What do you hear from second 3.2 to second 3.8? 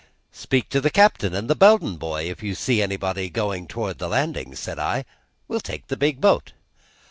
going by